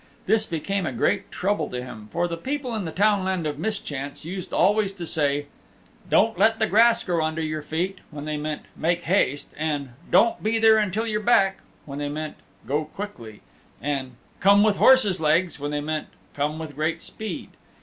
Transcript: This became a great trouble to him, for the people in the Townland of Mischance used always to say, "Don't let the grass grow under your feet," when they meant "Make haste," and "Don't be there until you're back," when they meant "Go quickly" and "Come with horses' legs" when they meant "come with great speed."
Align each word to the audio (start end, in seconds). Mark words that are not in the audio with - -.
This 0.25 0.47
became 0.47 0.87
a 0.87 0.91
great 0.91 1.29
trouble 1.31 1.69
to 1.69 1.79
him, 1.83 2.09
for 2.11 2.27
the 2.27 2.35
people 2.35 2.73
in 2.73 2.85
the 2.85 2.91
Townland 2.91 3.45
of 3.45 3.59
Mischance 3.59 4.25
used 4.25 4.51
always 4.51 4.93
to 4.93 5.05
say, 5.05 5.45
"Don't 6.09 6.39
let 6.39 6.57
the 6.57 6.65
grass 6.65 7.03
grow 7.03 7.23
under 7.23 7.43
your 7.43 7.61
feet," 7.61 7.99
when 8.09 8.25
they 8.25 8.35
meant 8.35 8.63
"Make 8.75 9.03
haste," 9.03 9.53
and 9.59 9.89
"Don't 10.09 10.41
be 10.41 10.57
there 10.57 10.77
until 10.79 11.05
you're 11.05 11.19
back," 11.19 11.59
when 11.85 11.99
they 11.99 12.09
meant 12.09 12.37
"Go 12.67 12.85
quickly" 12.85 13.41
and 13.79 14.13
"Come 14.39 14.63
with 14.63 14.77
horses' 14.77 15.19
legs" 15.21 15.59
when 15.59 15.69
they 15.69 15.81
meant 15.81 16.07
"come 16.33 16.57
with 16.57 16.73
great 16.73 16.99
speed." 16.99 17.49